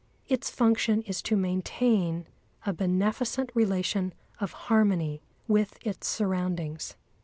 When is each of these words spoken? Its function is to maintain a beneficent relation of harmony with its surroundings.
Its 0.27 0.49
function 0.49 1.03
is 1.03 1.21
to 1.21 1.35
maintain 1.37 2.25
a 2.65 2.73
beneficent 2.73 3.51
relation 3.53 4.15
of 4.39 4.51
harmony 4.51 5.21
with 5.47 5.77
its 5.85 6.07
surroundings. 6.07 6.95